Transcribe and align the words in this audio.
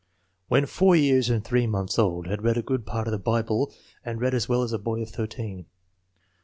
"When 0.47 0.65
4 0.65 0.95
years 0.95 1.29
and 1.29 1.45
3 1.45 1.67
months 1.67 1.99
old 1.99 2.25
had 2.25 2.41
read 2.41 2.57
a 2.57 2.63
good 2.63 2.87
part 2.87 3.07
of 3.07 3.11
the 3.11 3.19
Bible 3.19 3.71
and 4.03 4.19
read 4.19 4.33
as 4.33 4.49
well 4.49 4.63
as 4.63 4.73
a 4.73 4.79
boy 4.79 5.03
of 5.03 5.11
thirteen." 5.11 5.67